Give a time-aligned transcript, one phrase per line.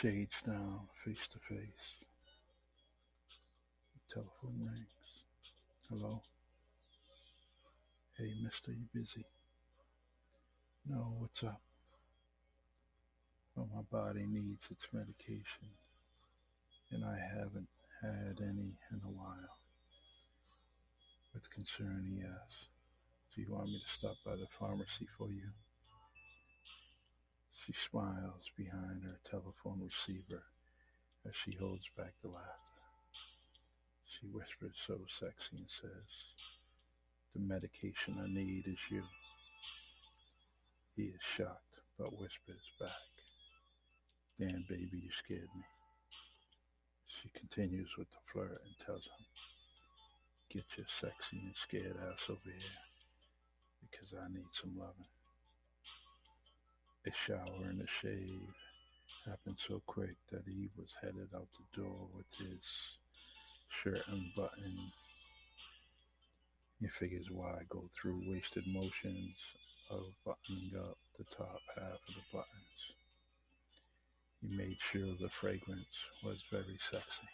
[0.00, 1.86] Shades down, face to face.
[3.94, 4.86] The telephone rings.
[5.88, 6.20] Hello?
[8.18, 9.24] Hey, mister, you busy?
[10.88, 11.60] No, what's up?
[13.54, 15.68] Well, my body needs its medication,
[16.90, 17.68] and I haven't
[18.02, 19.58] had any in a while.
[21.32, 22.66] With concern, he asks,
[23.34, 25.50] Do you want me to stop by the pharmacy for you?
[27.66, 30.42] She smiles behind her telephone receiver
[31.26, 32.82] as she holds back the laughter.
[34.06, 36.10] She whispers so sexy and says,
[37.32, 39.02] The medication I need is you.
[40.94, 42.90] He is shocked, but whispers back,
[44.38, 45.64] Damn, baby, you scared me.
[47.06, 49.24] She continues with the flirt and tells him,
[50.50, 52.84] Get your sexy and scared ass over here
[53.80, 55.13] because I need some loving.
[57.06, 58.40] A shower and a shave
[59.26, 62.62] happened so quick that he was headed out the door with his
[63.68, 64.92] shirt unbuttoned.
[66.80, 69.36] He figures why go through wasted motions
[69.90, 72.80] of buttoning up the top half of the buttons.
[74.40, 75.84] He made sure the fragrance
[76.24, 77.28] was very sexy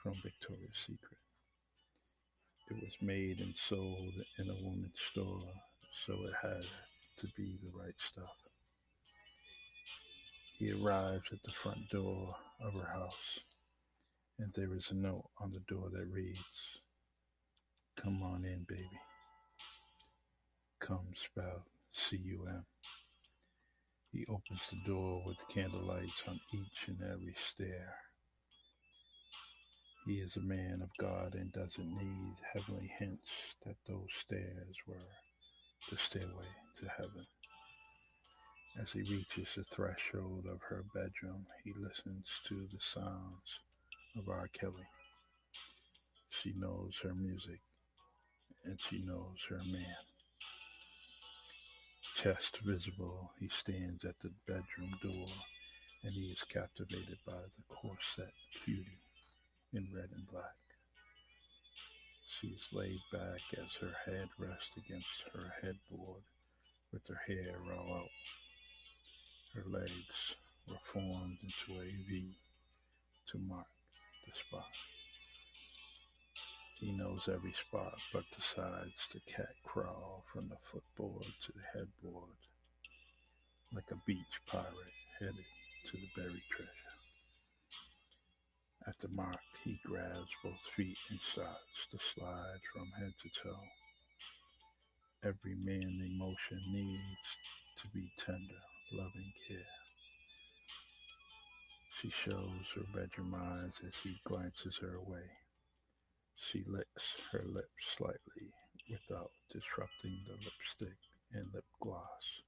[0.00, 1.18] from Victoria's Secret.
[2.70, 5.48] It was made and sold in a woman's store,
[6.06, 6.64] so it had
[7.18, 8.36] to be the right stuff.
[10.62, 13.40] He arrives at the front door of her house,
[14.38, 16.38] and there is a note on the door that reads,
[18.00, 19.00] Come on in, baby.
[20.78, 22.64] Come spelled C U M.
[24.12, 27.96] He opens the door with candlelights on each and every stair.
[30.06, 33.30] He is a man of God and doesn't need heavenly hints
[33.66, 35.10] that those stairs were
[35.90, 37.26] the stairway to heaven.
[38.80, 43.60] As he reaches the threshold of her bedroom, he listens to the sounds
[44.16, 44.48] of R.
[44.48, 44.88] Kelly.
[46.30, 47.60] She knows her music
[48.64, 50.04] and she knows her man.
[52.16, 55.28] Chest visible, he stands at the bedroom door
[56.02, 58.32] and he is captivated by the corset
[58.64, 59.02] cutie
[59.74, 60.56] in red and black.
[62.40, 66.22] She is laid back as her head rests against her headboard
[66.92, 68.41] with her hair all out.
[69.54, 70.34] Her legs
[70.68, 72.36] were formed into a V
[73.30, 73.66] to mark
[74.26, 74.72] the spot.
[76.80, 82.36] He knows every spot but decides to cat crawl from the footboard to the headboard
[83.74, 85.44] like a beach pirate headed
[85.86, 86.96] to the buried treasure.
[88.86, 93.68] At the mark, he grabs both feet and starts to slide from head to toe.
[95.24, 97.28] Every manly motion needs
[97.80, 99.72] to be tender, loving care.
[102.00, 105.28] She shows her bedroom eyes as he glances her away.
[106.36, 108.52] She licks her lips slightly
[108.90, 110.98] without disrupting the lipstick
[111.32, 112.42] and lip gloss.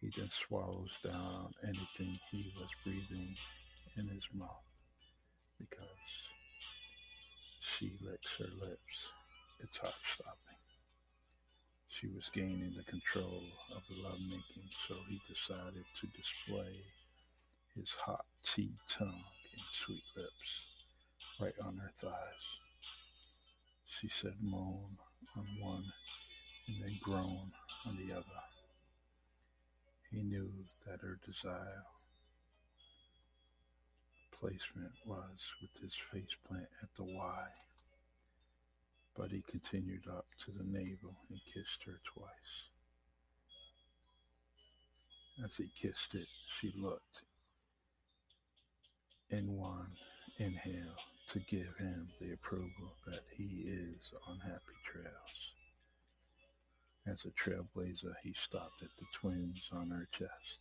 [0.00, 3.36] He then swallows down anything he was breathing
[3.96, 4.64] in his mouth
[5.58, 5.82] because
[7.60, 9.12] she licks her lips.
[9.60, 10.27] It's hot stopping.
[12.00, 13.42] She was gaining the control
[13.74, 16.84] of the lovemaking, so he decided to display
[17.74, 20.62] his hot tea tongue and sweet lips
[21.40, 22.46] right on her thighs.
[23.86, 24.96] She said moan
[25.36, 25.92] on one
[26.68, 27.50] and then groan
[27.84, 28.42] on the other.
[30.12, 30.52] He knew
[30.86, 31.82] that her desire
[34.30, 37.48] placement was with his face plant at the Y.
[39.18, 42.54] But he continued up to the navel and kissed her twice.
[45.44, 46.28] As he kissed it,
[46.60, 47.22] she looked
[49.30, 49.90] in one
[50.38, 50.94] inhale
[51.32, 55.52] to give him the approval that he is on happy trails.
[57.04, 60.60] As a trailblazer, he stopped at the twins on her chest.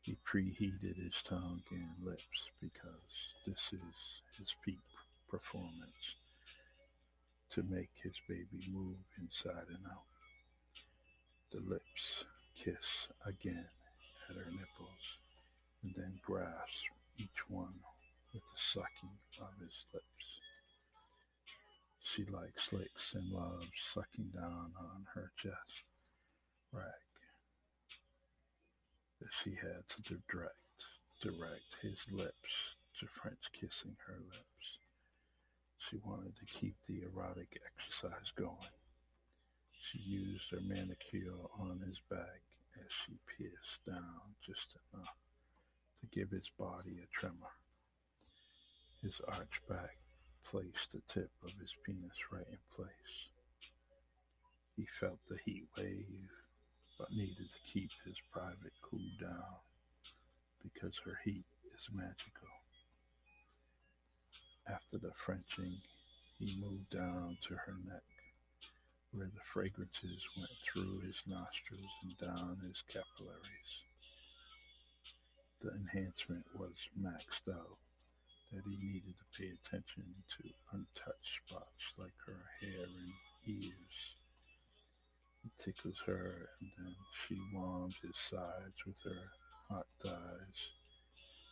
[0.00, 3.94] He preheated his tongue and lips because this is
[4.38, 4.80] his peak
[5.28, 6.16] performance
[7.54, 10.08] to make his baby move inside and out.
[11.52, 12.24] The lips
[12.56, 13.68] kiss again
[14.28, 15.04] at her nipples
[15.82, 16.88] and then grasp
[17.18, 17.74] each one
[18.32, 20.26] with the sucking of his lips.
[22.02, 25.84] She likes licks and loves sucking down on her chest,
[26.72, 26.84] rag
[29.20, 30.56] that she had to direct,
[31.20, 32.50] direct his lips
[32.98, 34.81] to French kissing her lips.
[35.90, 38.76] She wanted to keep the erotic exercise going.
[39.90, 42.42] She used her manicure on his back
[42.76, 45.16] as she pierced down just enough
[46.00, 47.54] to give his body a tremor.
[49.02, 49.96] His arched back
[50.44, 53.16] placed the tip of his penis right in place.
[54.76, 56.30] He felt the heat wave,
[56.98, 59.58] but needed to keep his private cool down
[60.62, 62.51] because her heat is magical.
[64.68, 65.80] After the Frenching,
[66.38, 68.04] he moved down to her neck,
[69.12, 73.72] where the fragrances went through his nostrils and down his capillaries.
[75.60, 77.78] The enhancement was maxed out
[78.52, 83.12] that he needed to pay attention to untouched spots like her hair and
[83.46, 84.14] ears.
[85.42, 86.94] He tickles her and then
[87.26, 89.30] she warms his sides with her
[89.68, 90.81] hot thighs,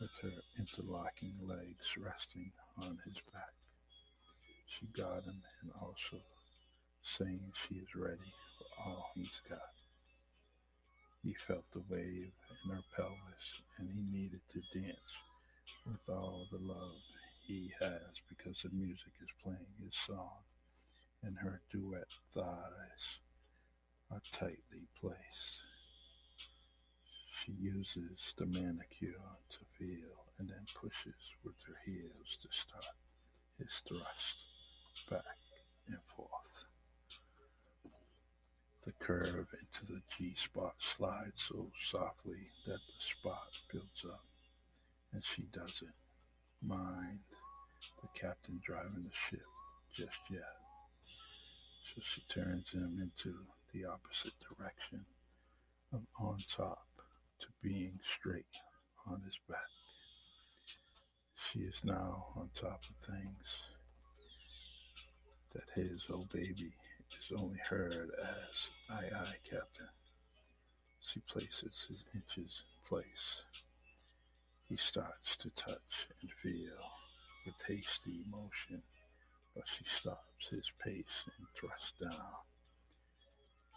[0.01, 3.53] with her interlocking legs resting on his back.
[4.67, 6.17] She got him and also
[7.19, 9.75] saying she is ready for all he's got.
[11.23, 12.33] He felt the wave
[12.65, 13.47] in her pelvis
[13.79, 15.13] and he needed to dance
[15.87, 17.03] with all the love
[17.47, 20.41] he has because the music is playing his song
[21.23, 23.19] and her duet thighs
[24.11, 25.70] are tightly placed.
[27.45, 29.15] She uses the manicure
[29.51, 32.85] to feel and then pushes with her heels to start
[33.57, 34.37] his thrust
[35.09, 35.39] back
[35.87, 36.65] and forth.
[38.85, 44.25] The curve into the G spot slides so softly that the spot builds up
[45.13, 45.95] and she doesn't
[46.61, 47.21] mind
[48.03, 49.47] the captain driving the ship
[49.97, 50.57] just yet.
[51.95, 53.35] So she turns him into
[53.73, 55.07] the opposite direction
[55.93, 56.90] of on top
[57.41, 58.45] to being straight
[59.07, 59.59] on his back.
[61.51, 63.47] She is now on top of things
[65.53, 66.73] that his old baby
[67.19, 69.89] is only heard as aye aye captain.
[71.01, 73.45] She places his inches in place
[74.71, 76.79] he starts to touch and feel
[77.45, 78.81] with hasty motion,
[79.53, 82.39] but she stops his pace and thrusts down.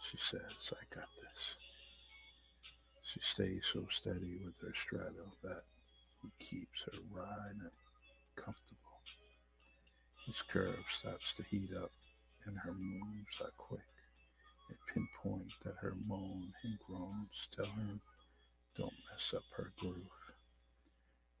[0.00, 1.73] She says, I got this.
[3.04, 5.64] She stays so steady with her straddle that
[6.22, 7.70] he keeps her riding
[8.34, 8.80] comfortable.
[10.26, 11.92] His curve starts to heat up
[12.46, 13.80] and her moves are quick.
[14.70, 18.00] At pinpoint that her moan and groans tell him,
[18.76, 20.32] don't mess up her groove.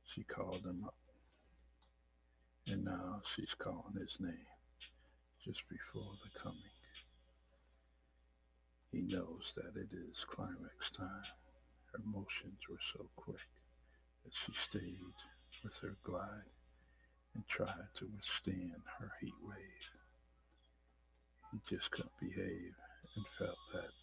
[0.06, 0.94] She called him up.
[2.66, 4.46] And now she's calling his name
[5.44, 6.60] just before the coming.
[8.92, 11.24] He knows that it is climax time.
[11.94, 13.46] Her motions were so quick
[14.24, 15.14] that she stayed
[15.62, 16.50] with her glide
[17.34, 19.86] and tried to withstand her heat wave.
[21.52, 22.74] He just couldn't behave
[23.14, 23.94] and felt that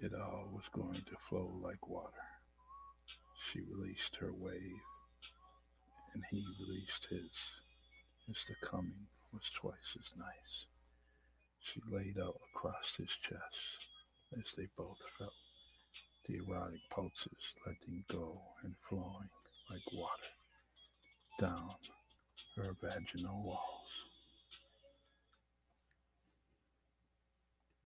[0.00, 2.28] it all was going to flow like water.
[3.50, 4.80] She released her wave,
[6.14, 7.30] and he released his,
[8.30, 10.64] as the coming was twice as nice.
[11.60, 13.84] She laid out across his chest
[14.32, 15.43] as they both felt
[16.28, 19.28] the erotic pulses letting go and flowing
[19.70, 20.32] like water
[21.40, 21.70] down
[22.56, 23.83] her vaginal wall.